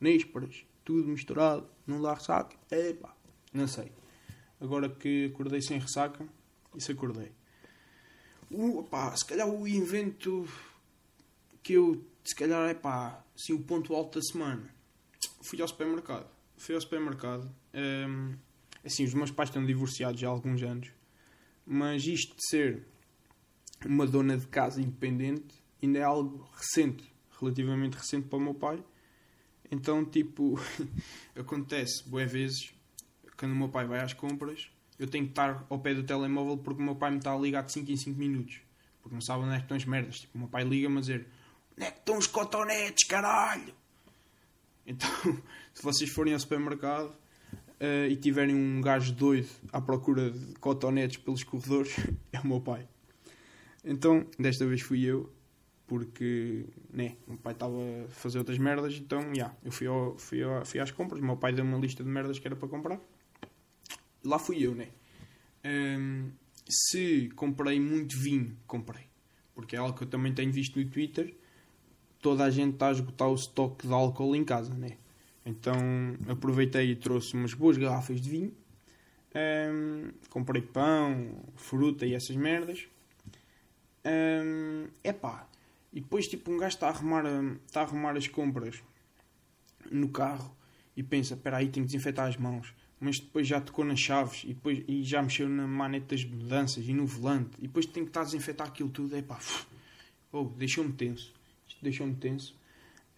nésperas, 0.00 0.64
tudo 0.84 1.08
misturado, 1.08 1.66
não 1.86 2.00
dá 2.02 2.14
ressaca. 2.14 2.56
É 2.70 2.92
pá, 2.92 3.14
não 3.52 3.66
sei. 3.66 3.90
Agora 4.60 4.88
que 4.88 5.30
acordei 5.32 5.62
sem 5.62 5.78
ressaca, 5.78 6.26
isso 6.76 6.92
acordei. 6.92 7.32
Uh, 8.50 8.82
pá, 8.84 9.14
se 9.16 9.24
calhar 9.24 9.48
o 9.48 9.66
invento 9.66 10.46
que 11.62 11.72
eu, 11.74 12.04
se 12.24 12.34
calhar 12.34 12.68
é 12.68 12.74
pá, 12.74 13.24
assim, 13.38 13.52
o 13.52 13.60
ponto 13.60 13.94
alto 13.94 14.18
da 14.18 14.22
semana. 14.24 14.68
Fui 15.42 15.60
ao 15.60 15.68
supermercado. 15.68 16.28
Fui 16.56 16.74
ao 16.74 16.80
supermercado. 16.80 17.48
Um, 17.74 18.34
Assim, 18.84 19.04
os 19.04 19.14
meus 19.14 19.30
pais 19.30 19.48
estão 19.48 19.64
divorciados 19.64 20.20
já 20.20 20.28
há 20.28 20.30
alguns 20.30 20.62
anos, 20.62 20.88
mas 21.66 22.06
isto 22.06 22.34
de 22.36 22.48
ser 22.48 22.86
uma 23.84 24.06
dona 24.06 24.36
de 24.36 24.46
casa 24.46 24.80
independente 24.80 25.54
ainda 25.82 25.98
é 25.98 26.02
algo 26.02 26.48
recente, 26.56 27.12
relativamente 27.38 27.94
recente 27.96 28.28
para 28.28 28.38
o 28.38 28.40
meu 28.40 28.54
pai. 28.54 28.82
Então, 29.70 30.04
tipo, 30.04 30.58
acontece, 31.36 32.08
boas 32.08 32.30
vezes, 32.30 32.72
quando 33.36 33.52
o 33.52 33.56
meu 33.56 33.68
pai 33.68 33.86
vai 33.86 34.00
às 34.00 34.12
compras, 34.12 34.70
eu 34.98 35.06
tenho 35.06 35.24
que 35.24 35.32
estar 35.32 35.66
ao 35.68 35.78
pé 35.78 35.94
do 35.94 36.02
telemóvel 36.02 36.56
porque 36.56 36.80
o 36.80 36.84
meu 36.84 36.96
pai 36.96 37.10
me 37.10 37.18
está 37.18 37.34
a 37.34 37.38
ligar 37.38 37.64
de 37.64 37.72
5 37.72 37.90
em 37.90 37.96
5 37.96 38.18
minutos. 38.18 38.60
Porque 39.02 39.14
não 39.14 39.20
sabe 39.20 39.44
onde 39.44 39.54
é 39.54 39.56
que 39.56 39.64
estão 39.64 39.76
as 39.76 39.84
merdas. 39.84 40.20
Tipo, 40.20 40.36
o 40.36 40.40
meu 40.40 40.48
pai 40.48 40.64
liga-me 40.64 40.96
a 40.96 41.00
dizer: 41.00 41.28
onde 41.78 41.86
é 41.86 41.90
que 41.92 41.98
estão 41.98 42.18
os 42.18 42.26
cotonetes, 42.26 43.06
caralho? 43.06 43.72
Então, 44.84 45.08
se 45.72 45.82
vocês 45.82 46.10
forem 46.10 46.34
ao 46.34 46.40
supermercado, 46.40 47.16
uh, 47.80 48.10
e 48.10 48.16
tiverem 48.16 48.54
um 48.54 48.80
gajo 48.80 49.12
doido 49.12 49.48
à 49.72 49.80
procura 49.80 50.30
de 50.30 50.54
cotonetes 50.56 51.18
pelos 51.18 51.44
corredores, 51.44 51.94
é 52.32 52.40
o 52.40 52.46
meu 52.46 52.60
pai. 52.60 52.86
Então, 53.84 54.26
desta 54.38 54.66
vez 54.66 54.82
fui 54.82 55.04
eu, 55.04 55.32
porque, 55.86 56.66
né, 56.90 57.16
o 57.26 57.30
meu 57.30 57.38
pai 57.38 57.52
estava 57.52 57.76
a 58.04 58.08
fazer 58.08 58.38
outras 58.38 58.58
merdas, 58.58 58.94
então, 58.94 59.22
já, 59.28 59.32
yeah, 59.32 59.56
eu 59.64 59.70
fui, 59.70 59.86
ao, 59.86 60.18
fui, 60.18 60.42
ao, 60.42 60.64
fui 60.64 60.80
às 60.80 60.90
compras, 60.90 61.20
o 61.20 61.24
meu 61.24 61.36
pai 61.36 61.52
deu 61.52 61.64
uma 61.64 61.78
lista 61.78 62.02
de 62.02 62.10
merdas 62.10 62.38
que 62.38 62.46
era 62.46 62.56
para 62.56 62.68
comprar. 62.68 63.00
Lá 64.24 64.38
fui 64.38 64.60
eu, 64.60 64.74
né. 64.74 64.88
Um, 65.64 65.68
ehm, 65.68 66.30
se 66.68 67.30
comprei 67.34 67.80
muito 67.80 68.18
vinho, 68.18 68.56
comprei. 68.66 69.06
Porque 69.54 69.74
é 69.74 69.78
algo 69.78 69.96
que 69.96 70.04
eu 70.04 70.08
também 70.08 70.34
tenho 70.34 70.52
visto 70.52 70.78
no 70.78 70.88
Twitter. 70.90 71.34
Toda 72.20 72.44
a 72.44 72.50
gente 72.50 72.74
está 72.74 72.88
a 72.88 72.92
esgotar 72.92 73.28
o 73.28 73.34
estoque 73.34 73.86
de 73.86 73.92
álcool 73.92 74.34
em 74.34 74.44
casa, 74.44 74.74
né? 74.74 74.96
Então 75.44 75.74
aproveitei 76.28 76.90
e 76.90 76.96
trouxe 76.96 77.34
umas 77.34 77.54
boas 77.54 77.76
garrafas 77.78 78.20
de 78.20 78.28
vinho. 78.28 78.52
Um, 79.34 80.10
comprei 80.30 80.60
pão, 80.60 81.30
fruta 81.54 82.04
e 82.04 82.14
essas 82.14 82.36
merdas. 82.36 82.86
Um, 84.04 84.88
epá, 85.04 85.46
e 85.92 86.00
depois 86.00 86.26
tipo 86.28 86.50
um 86.50 86.56
gajo 86.56 86.74
está 86.74 86.88
a 86.88 86.90
arrumar, 86.90 87.24
está 87.66 87.80
a 87.80 87.84
arrumar 87.84 88.16
as 88.16 88.26
compras 88.26 88.82
no 89.90 90.08
carro 90.08 90.54
e 90.96 91.02
pensa, 91.02 91.34
espera 91.34 91.58
aí, 91.58 91.68
tenho 91.68 91.86
que 91.86 91.92
desinfetar 91.92 92.28
as 92.28 92.36
mãos. 92.36 92.74
Mas 93.00 93.20
depois 93.20 93.46
já 93.46 93.60
tocou 93.60 93.84
nas 93.84 94.00
chaves 94.00 94.42
e, 94.42 94.48
depois, 94.48 94.82
e 94.88 95.04
já 95.04 95.22
mexeu 95.22 95.48
na 95.48 95.66
maneta 95.66 96.16
das 96.16 96.24
mudanças 96.24 96.84
e 96.88 96.92
no 96.92 97.06
volante. 97.06 97.50
E 97.58 97.68
depois 97.68 97.86
tem 97.86 98.02
que 98.02 98.10
estar 98.10 98.22
a 98.22 98.24
desinfetar 98.24 98.66
aquilo 98.66 98.88
tudo. 98.88 99.16
Epá, 99.16 99.38
oh, 100.32 100.44
deixou-me 100.44 100.92
tenso. 100.92 101.37
Deixou-me 101.82 102.14
tenso. 102.14 102.56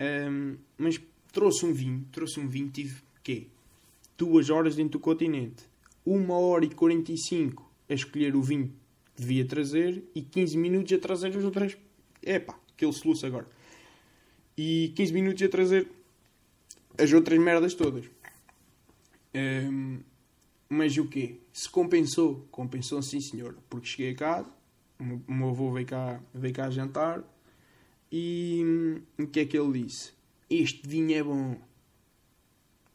Um, 0.01 0.57
mas 0.79 1.01
trouxe 1.33 1.65
um 1.65 1.73
vinho, 1.73 2.07
trouxe 2.11 2.41
um 2.41 2.49
vinho, 2.49 2.71
tive 2.71 3.03
quê? 3.23 3.47
Duas 4.17 4.51
horas 4.51 4.77
dentro 4.77 4.93
do 4.93 5.01
continente, 5.01 5.65
uma 6.05 6.39
hora 6.39 6.65
e 6.65 6.71
45 6.71 7.71
a 7.89 7.95
escolher 7.95 8.35
o 8.35 8.43
vinho 8.43 8.73
que 9.15 9.23
devia 9.23 9.45
trazer 9.45 10.03
e 10.15 10.23
15 10.23 10.57
minutos 10.57 10.93
a 10.93 10.99
trazer 10.99 11.35
os 11.37 11.45
outros. 11.45 11.77
Epá, 12.23 12.59
aquele 12.75 12.93
soluço 12.93 13.27
agora. 13.27 13.47
E 14.57 14.93
15 14.95 15.13
minutos 15.13 15.43
a 15.43 15.49
trazer 15.49 15.89
as 16.99 17.13
outras 17.13 17.39
merdas 17.39 17.75
todas. 17.75 18.05
Um, 19.35 20.01
mas 20.69 20.97
o 20.97 21.07
quê? 21.07 21.39
Se 21.53 21.69
compensou? 21.69 22.47
Compensou 22.51 23.03
sim, 23.03 23.21
senhor. 23.21 23.57
Porque 23.69 23.87
cheguei 23.87 24.13
a 24.13 24.15
casa, 24.15 24.51
o 24.99 25.33
meu 25.33 25.49
avô 25.51 25.73
veio 25.73 25.87
cá, 25.87 26.21
veio 26.35 26.55
cá 26.55 26.71
jantar 26.71 27.25
e 28.11 28.63
hum, 28.65 29.03
o 29.23 29.27
que 29.27 29.41
é 29.41 29.45
que 29.47 29.59
ele 29.59 29.85
disse? 29.85 30.13
este 30.51 30.87
vinho 30.87 31.17
é 31.17 31.23
bom. 31.23 31.57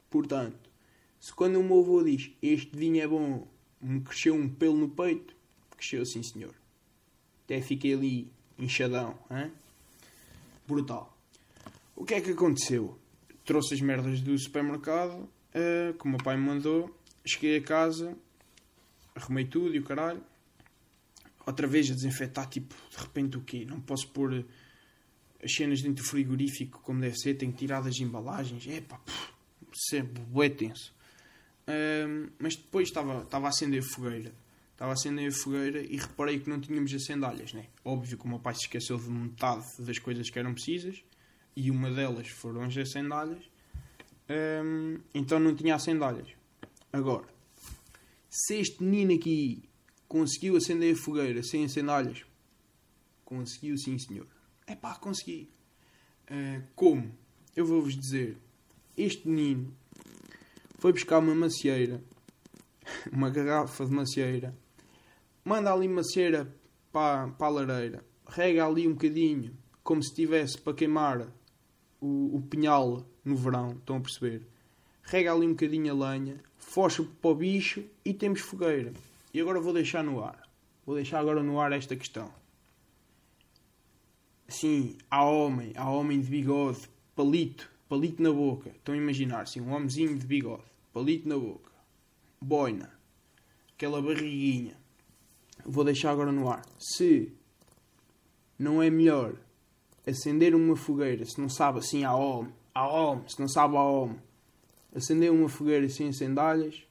Portanto, 0.09 0.69
se 1.19 1.33
quando 1.33 1.57
o 1.57 1.63
meu 1.63 1.79
avô 1.79 2.03
diz 2.03 2.31
este 2.41 2.75
vinho 2.75 3.01
é 3.01 3.07
bom, 3.07 3.47
me 3.81 4.01
cresceu 4.01 4.35
um 4.35 4.49
pelo 4.49 4.75
no 4.75 4.89
peito, 4.89 5.33
cresceu 5.71 6.05
sim 6.05 6.21
senhor. 6.21 6.53
Até 7.45 7.61
fiquei 7.61 7.93
ali 7.93 8.31
inchadão. 8.59 9.17
Hein? 9.31 9.51
Brutal. 10.67 11.17
O 11.95 12.03
que 12.03 12.15
é 12.15 12.21
que 12.21 12.31
aconteceu? 12.31 12.99
Trouxe 13.45 13.75
as 13.75 13.81
merdas 13.81 14.19
do 14.19 14.37
supermercado, 14.37 15.13
uh, 15.21 15.93
que 15.97 16.05
o 16.05 16.09
meu 16.09 16.17
pai 16.17 16.35
me 16.35 16.43
mandou. 16.43 16.93
Cheguei 17.23 17.57
a 17.57 17.61
casa, 17.61 18.17
arrumei 19.15 19.45
tudo 19.45 19.73
e 19.73 19.79
o 19.79 19.83
caralho. 19.83 20.21
outra 21.45 21.67
vez 21.67 21.89
a 21.89 21.93
desinfetar, 21.93 22.49
tipo, 22.49 22.75
de 22.89 22.97
repente 22.97 23.37
o 23.37 23.41
quê? 23.41 23.65
Não 23.65 23.79
posso 23.79 24.07
pôr 24.09 24.45
as 25.45 25.53
cenas 25.53 25.81
dentro 25.81 26.03
do 26.03 26.09
frigorífico 26.09 26.81
como 26.81 26.99
deve 26.99 27.15
ser, 27.15 27.35
tenho 27.35 27.51
que 27.51 27.59
tirar 27.59 27.81
das 27.81 27.99
embalagens. 27.99 28.67
É 28.67 28.81
pá, 28.81 28.99
sempre 29.73 30.21
bué 30.23 30.49
tenso. 30.49 30.93
Um, 31.67 32.29
mas 32.39 32.55
depois 32.55 32.87
estava, 32.87 33.21
estava 33.21 33.45
a 33.45 33.49
acender 33.49 33.81
a 33.81 33.85
fogueira. 33.95 34.33
Estava 34.71 34.91
a 34.91 34.93
acender 34.93 35.27
a 35.29 35.31
fogueira 35.31 35.79
e 35.81 35.95
reparei 35.95 36.39
que 36.39 36.49
não 36.49 36.59
tínhamos 36.59 36.93
as 36.93 37.05
sandálias, 37.05 37.53
né? 37.53 37.67
Óbvio 37.83 38.17
que 38.17 38.25
o 38.25 38.27
meu 38.27 38.39
pai 38.39 38.55
se 38.55 38.61
esqueceu 38.61 38.97
de 38.97 39.09
metade 39.09 39.65
das 39.79 39.99
coisas 39.99 40.29
que 40.29 40.37
eram 40.37 40.53
precisas 40.53 41.01
e 41.55 41.71
uma 41.71 41.89
delas 41.89 42.27
foram 42.27 42.63
as 42.63 42.91
sandálias. 42.91 43.43
Um, 44.29 44.99
então 45.13 45.39
não 45.39 45.55
tinha 45.55 45.75
as 45.75 45.83
sandálias. 45.83 46.27
Agora, 46.91 47.27
se 48.29 48.55
este 48.55 48.83
menino 48.83 49.13
aqui 49.13 49.63
conseguiu 50.07 50.57
acender 50.57 50.93
a 50.93 50.97
fogueira 50.97 51.41
sem 51.43 51.67
sandálias, 51.67 52.25
conseguiu 53.23 53.77
sim, 53.77 53.97
senhor. 53.97 54.34
É 54.67 54.75
pá, 54.75 54.95
consegui. 54.95 55.49
Uh, 56.29 56.63
como? 56.75 57.11
Eu 57.55 57.65
vou-vos 57.65 57.95
dizer. 57.95 58.37
Este 58.97 59.27
menino 59.27 59.73
foi 60.79 60.91
buscar 60.91 61.19
uma 61.19 61.35
macieira, 61.35 62.01
uma 63.11 63.29
garrafa 63.29 63.85
de 63.85 63.91
macieira, 63.91 64.55
manda 65.43 65.71
ali 65.71 65.87
macieira 65.87 66.51
para, 66.91 67.27
para 67.29 67.47
a 67.47 67.49
lareira, 67.49 68.05
rega 68.27 68.65
ali 68.65 68.87
um 68.87 68.93
bocadinho, 68.93 69.55
como 69.83 70.01
se 70.01 70.09
estivesse 70.09 70.57
para 70.59 70.73
queimar 70.73 71.27
o, 72.01 72.37
o 72.37 72.41
pinhal 72.41 73.05
no 73.23 73.35
verão, 73.35 73.71
estão 73.71 73.97
a 73.97 74.01
perceber? 74.01 74.47
Rega 75.03 75.33
ali 75.33 75.45
um 75.45 75.51
bocadinho 75.51 75.91
a 75.91 76.11
lenha, 76.11 76.41
focha 76.57 77.03
para 77.21 77.31
o 77.31 77.35
bicho 77.35 77.83
e 78.03 78.13
temos 78.13 78.41
fogueira. 78.41 78.91
E 79.33 79.39
agora 79.39 79.59
vou 79.59 79.73
deixar 79.73 80.03
no 80.03 80.23
ar. 80.23 80.41
Vou 80.85 80.95
deixar 80.95 81.19
agora 81.19 81.43
no 81.43 81.59
ar 81.59 81.71
esta 81.71 81.95
questão. 81.95 82.31
Sim, 84.47 84.97
há 85.09 85.23
homem, 85.23 85.73
há 85.75 85.89
homem 85.89 86.21
de 86.21 86.29
bigode, 86.29 86.87
palito, 87.15 87.69
palito 87.89 88.21
na 88.21 88.31
boca. 88.31 88.69
Estão 88.69 88.93
a 88.93 88.97
imaginar, 88.97 89.47
sim, 89.47 89.59
um 89.59 89.73
homenzinho 89.73 90.17
de 90.17 90.25
bigode, 90.25 90.63
palito 90.93 91.27
na 91.27 91.37
boca, 91.37 91.71
boina, 92.39 92.91
aquela 93.73 94.01
barriguinha. 94.01 94.77
Vou 95.65 95.83
deixar 95.83 96.11
agora 96.11 96.31
no 96.31 96.49
ar. 96.49 96.63
Se 96.79 97.33
não 98.59 98.83
é 98.83 98.89
melhor 98.89 99.33
acender 100.05 100.53
uma 100.53 100.75
fogueira, 100.75 101.25
se 101.25 101.41
não 101.41 101.49
sabe 101.49 101.79
assim 101.79 102.03
a 102.03 102.13
homem, 102.13 102.53
a 102.73 102.87
homem, 102.87 103.27
se 103.27 103.39
não 103.39 103.47
sabe 103.47 103.75
a 103.75 103.81
homem, 103.81 104.21
acender 104.93 105.31
uma 105.31 105.49
fogueira 105.49 105.89
sem 105.89 106.13
sandálias 106.13 106.83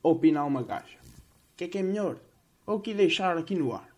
ou 0.00 0.16
pinar 0.16 0.46
uma 0.46 0.62
gaja. 0.62 0.96
O 1.52 1.56
que 1.56 1.64
é 1.64 1.68
que 1.68 1.78
é 1.78 1.82
melhor? 1.82 2.20
Ou 2.64 2.78
que 2.78 2.94
deixar 2.94 3.36
aqui 3.36 3.56
no 3.56 3.72
ar? 3.72 3.95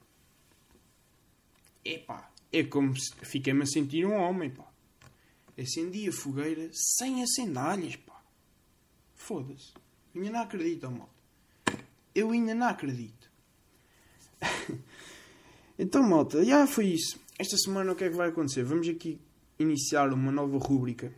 Epá, 1.88 2.30
é 2.52 2.62
como 2.64 2.94
se 2.94 3.14
fiquei-me 3.22 3.62
a 3.62 3.66
sentir 3.66 4.04
um 4.04 4.12
homem, 4.12 4.50
pá. 4.50 4.70
Acendi 5.58 6.06
a 6.06 6.12
fogueira 6.12 6.68
sem 6.72 7.22
as 7.22 7.32
sandálias, 7.34 7.96
pá. 7.96 8.22
Foda-se. 9.14 9.72
Ainda 10.14 10.30
não 10.30 10.40
acredito, 10.40 10.90
malta. 10.90 11.08
Eu 12.14 12.30
ainda 12.30 12.54
não 12.54 12.66
acredito. 12.66 13.30
então, 15.78 16.02
malta, 16.02 16.44
já 16.44 16.66
foi 16.66 16.88
isso. 16.88 17.18
Esta 17.38 17.56
semana 17.56 17.92
o 17.92 17.96
que 17.96 18.04
é 18.04 18.10
que 18.10 18.16
vai 18.16 18.28
acontecer? 18.28 18.64
Vamos 18.64 18.86
aqui 18.86 19.18
iniciar 19.58 20.12
uma 20.12 20.30
nova 20.30 20.58
rúbrica 20.58 21.10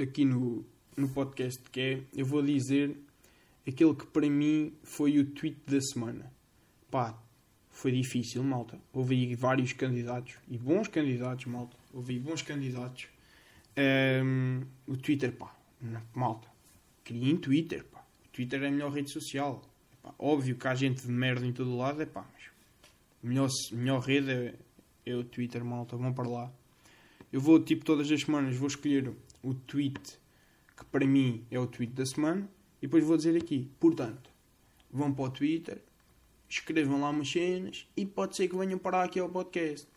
aqui 0.00 0.24
no, 0.24 0.64
no 0.96 1.08
podcast 1.10 1.60
que 1.70 1.80
é 1.80 2.02
eu 2.12 2.26
vou 2.26 2.42
dizer 2.42 2.96
aquele 3.66 3.94
que 3.94 4.06
para 4.06 4.28
mim 4.28 4.74
foi 4.82 5.18
o 5.18 5.26
tweet 5.26 5.58
da 5.66 5.80
semana. 5.80 6.32
Pá, 6.90 7.16
foi 7.74 7.90
difícil, 7.90 8.42
malta. 8.42 8.78
Houve 8.92 9.34
vários 9.34 9.72
candidatos 9.72 10.36
e 10.48 10.56
bons 10.56 10.88
candidatos, 10.88 11.44
malta. 11.46 11.76
Houve 11.92 12.18
bons 12.18 12.40
candidatos. 12.40 13.08
Um, 14.24 14.62
o 14.86 14.96
Twitter, 14.96 15.32
pá, 15.32 15.54
malta. 16.14 16.48
Criem 17.02 17.36
Twitter, 17.36 17.84
pá. 17.84 18.00
O 18.26 18.28
Twitter 18.28 18.62
é 18.62 18.68
a 18.68 18.70
melhor 18.70 18.92
rede 18.92 19.10
social. 19.10 19.60
Pá, 20.00 20.14
óbvio 20.18 20.56
que 20.56 20.68
há 20.68 20.74
gente 20.74 21.02
de 21.02 21.12
merda 21.12 21.44
em 21.44 21.52
todo 21.52 21.76
lado, 21.76 22.00
é 22.00 22.06
pá, 22.06 22.24
mas 22.32 22.44
a 23.22 23.26
melhor, 23.26 23.48
melhor 23.72 24.00
rede 24.00 24.30
é, 24.30 24.54
é 25.04 25.14
o 25.16 25.24
Twitter, 25.24 25.64
malta. 25.64 25.96
Vão 25.96 26.14
para 26.14 26.28
lá. 26.28 26.52
Eu 27.32 27.40
vou, 27.40 27.58
tipo, 27.58 27.84
todas 27.84 28.10
as 28.10 28.20
semanas 28.20 28.56
vou 28.56 28.68
escolher 28.68 29.12
o 29.42 29.52
tweet 29.52 30.18
que 30.76 30.84
para 30.86 31.04
mim 31.04 31.44
é 31.50 31.58
o 31.58 31.66
tweet 31.66 31.92
da 31.92 32.06
semana 32.06 32.48
e 32.80 32.86
depois 32.86 33.04
vou 33.04 33.16
dizer 33.16 33.36
aqui. 33.36 33.68
Portanto, 33.80 34.30
vão 34.92 35.12
para 35.12 35.24
o 35.24 35.30
Twitter, 35.30 35.82
escrevam 36.54 37.00
lá 37.00 37.10
umas 37.10 37.30
cenas 37.30 37.86
e 37.96 38.06
pode 38.06 38.36
ser 38.36 38.48
que 38.48 38.56
venham 38.56 38.78
parar 38.78 39.04
aqui 39.04 39.18
ao 39.18 39.28
podcast. 39.28 39.88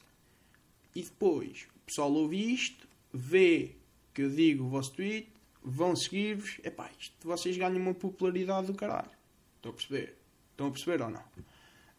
E 0.96 1.04
depois 1.04 1.67
o 1.76 1.86
pessoal 1.86 2.12
ouve 2.12 2.54
isto, 2.54 2.88
vê 3.13 3.76
que 4.13 4.24
eu 4.24 4.30
digo 4.30 4.65
o 4.65 4.70
vosso 4.70 4.93
tweet, 4.93 5.30
vão 5.63 5.96
seguir-vos. 5.96 6.60
Epá, 6.63 6.89
isto 7.00 7.13
vocês 7.28 7.56
ganham 7.56 7.78
uma 7.78 7.93
popularidade 7.93 8.67
do 8.67 8.74
caralho. 8.74 9.12
Estão 9.58 9.72
a 9.72 9.76
perceber? 9.76 10.15
Estão 10.52 10.67
a 10.67 10.72
perceber 10.72 11.04
ou 11.04 11.10
não? 11.12 11.24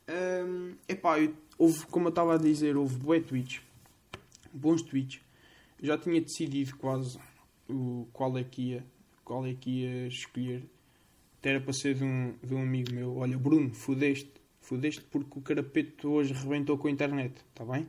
Um, 0.09 0.75
epá, 0.89 1.21
eu, 1.21 1.35
houve, 1.57 1.87
como 1.87 2.07
eu 2.07 2.11
estava 2.11 2.35
a 2.35 2.39
dizer, 2.39 2.77
houve 2.77 2.97
bué 2.97 3.21
tweets, 3.21 3.61
bons 4.53 4.83
tweets. 4.83 5.21
já 5.81 5.97
tinha 5.97 6.21
decidido 6.21 6.77
quase 6.77 7.19
o, 7.69 8.09
qual, 8.13 8.37
é 8.37 8.43
que 8.43 8.71
ia, 8.71 8.87
qual 9.25 9.47
é 9.47 9.55
que 9.55 9.83
ia 9.83 10.09
escolher. 10.09 10.65
Até 11.39 11.51
era 11.51 11.61
para 11.61 11.73
ser 11.73 11.95
de 11.95 12.03
um, 12.03 12.35
de 12.43 12.53
um 12.53 12.63
amigo 12.63 12.93
meu. 12.93 13.17
Olha, 13.19 13.39
Bruno, 13.39 13.73
fudeste 13.73 14.38
Fudeste 14.69 15.03
porque 15.11 15.39
o 15.39 15.41
Carapeto 15.41 16.11
hoje 16.11 16.35
rebentou 16.35 16.77
com 16.77 16.89
a 16.89 16.91
internet, 16.91 17.43
está 17.49 17.65
bem? 17.65 17.89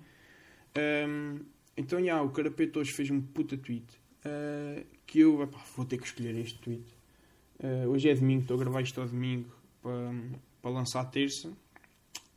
Um, 0.78 1.42
então, 1.76 2.02
já, 2.02 2.22
o 2.22 2.30
Carapeto 2.30 2.80
hoje 2.80 2.94
fez 2.94 3.12
um 3.12 3.20
puta 3.20 3.58
tweet 3.58 3.86
uh, 4.26 4.86
que 5.06 5.20
eu 5.20 5.44
epá, 5.44 5.62
vou 5.76 5.86
ter 5.86 5.98
que 5.98 6.06
escolher 6.06 6.34
este 6.38 6.58
tweet. 6.60 6.86
Uh, 7.62 7.90
hoje 7.90 8.10
é 8.10 8.16
domingo, 8.16 8.44
estou 8.44 8.56
a 8.56 8.60
gravar 8.62 8.82
isto 8.82 9.02
ao 9.02 9.08
domingo 9.08 9.54
para, 9.82 10.72
lançar 10.72 11.04
terça. 11.12 11.52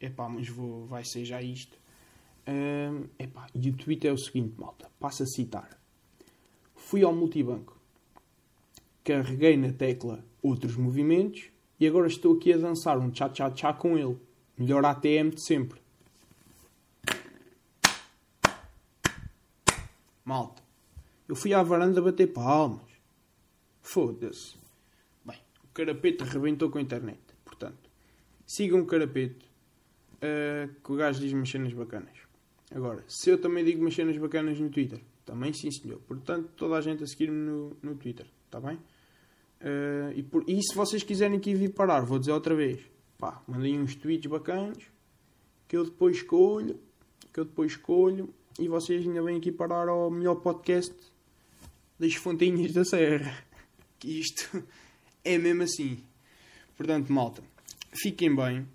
Epá, 0.00 0.28
mas 0.28 0.48
vou, 0.48 0.86
vai 0.86 1.04
ser 1.04 1.24
já 1.24 1.40
isto. 1.40 1.78
Um, 2.48 3.04
epá, 3.20 3.46
e 3.54 3.70
o 3.70 3.76
tweet 3.76 4.08
é 4.08 4.12
o 4.12 4.18
seguinte, 4.18 4.54
malta. 4.58 4.90
Passa 4.98 5.22
a 5.22 5.26
citar. 5.26 5.78
Fui 6.74 7.04
ao 7.04 7.14
multibanco. 7.14 7.80
Carreguei 9.04 9.56
na 9.56 9.72
tecla 9.72 10.24
outros 10.42 10.76
movimentos 10.76 11.44
e 11.78 11.86
agora 11.86 12.08
estou 12.08 12.34
aqui 12.34 12.52
a 12.52 12.56
dançar 12.56 12.98
um 12.98 13.08
tchá-tchá-tchá 13.08 13.72
com 13.72 13.96
ele. 13.96 14.18
Melhor 14.56 14.84
ATM 14.84 15.30
de 15.30 15.44
sempre. 15.44 15.80
Malta, 20.24 20.62
eu 21.28 21.34
fui 21.34 21.52
à 21.52 21.62
varanda 21.62 22.00
bater 22.00 22.28
palmas. 22.32 22.90
Foda-se. 23.80 24.56
Bem, 25.24 25.38
o 25.64 25.68
Carapeto 25.74 26.24
arrebentou 26.24 26.70
com 26.70 26.78
a 26.78 26.82
internet. 26.82 27.20
Portanto, 27.44 27.90
sigam 28.46 28.80
o 28.80 28.86
Carapeto, 28.86 29.44
uh, 30.16 30.72
que 30.82 30.92
o 30.92 30.96
gajo 30.96 31.20
diz 31.20 31.32
umas 31.32 31.50
cenas 31.50 31.72
bacanas. 31.72 32.16
Agora, 32.74 33.04
se 33.08 33.30
eu 33.30 33.38
também 33.40 33.64
digo 33.64 33.80
umas 33.80 33.94
cenas 33.94 34.16
bacanas 34.16 34.58
no 34.58 34.70
Twitter, 34.70 35.00
também 35.24 35.52
sim 35.52 35.70
senhor. 35.70 35.98
Portanto, 36.06 36.50
toda 36.56 36.76
a 36.76 36.80
gente 36.80 37.02
a 37.02 37.06
seguir-me 37.06 37.36
no, 37.36 37.76
no 37.82 37.96
Twitter, 37.96 38.26
está 38.46 38.60
bem? 38.60 38.76
Uh, 38.76 40.12
e, 40.14 40.22
por, 40.22 40.44
e 40.48 40.62
se 40.62 40.74
vocês 40.74 41.02
quiserem 41.02 41.38
aqui 41.38 41.54
vir 41.54 41.72
parar, 41.72 42.04
vou 42.04 42.18
dizer 42.18 42.32
outra 42.32 42.54
vez 42.54 42.80
pá, 43.22 43.40
mandem 43.46 43.80
uns 43.80 43.94
tweets 43.94 44.28
bacanas 44.28 44.82
que 45.68 45.76
eu 45.76 45.84
depois 45.84 46.16
escolho, 46.16 46.76
que 47.32 47.38
eu 47.38 47.44
depois 47.44 47.70
escolho 47.70 48.34
e 48.58 48.66
vocês 48.66 49.06
ainda 49.06 49.22
vêm 49.22 49.36
aqui 49.36 49.52
parar 49.52 49.86
ao 49.88 50.10
melhor 50.10 50.34
podcast 50.34 50.92
das 52.00 52.14
Fontinhas 52.14 52.72
da 52.72 52.84
Serra. 52.84 53.32
Que 54.00 54.18
isto 54.18 54.64
é 55.24 55.38
mesmo 55.38 55.62
assim. 55.62 56.02
Portanto, 56.76 57.12
malta, 57.12 57.40
fiquem 57.92 58.34
bem. 58.34 58.66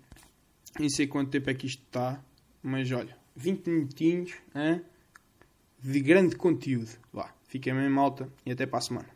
Nem 0.80 0.88
sei 0.88 1.06
quanto 1.06 1.30
tempo 1.30 1.50
é 1.50 1.54
que 1.54 1.66
isto 1.66 1.82
está, 1.82 2.24
mas 2.62 2.90
olha, 2.90 3.14
20 3.36 3.68
minutinhos 3.68 4.32
hein, 4.54 4.80
de 5.78 6.00
grande 6.00 6.34
conteúdo. 6.34 6.88
Vá, 7.12 7.34
fiquem 7.46 7.74
bem, 7.74 7.90
malta, 7.90 8.32
e 8.46 8.52
até 8.52 8.64
para 8.64 8.78
a 8.78 8.80
semana. 8.80 9.08